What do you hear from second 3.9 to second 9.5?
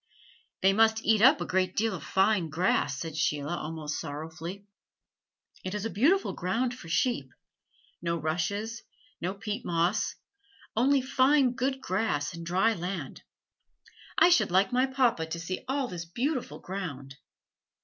sorrowfully. "It is a beautiful ground for sheep no rushes, no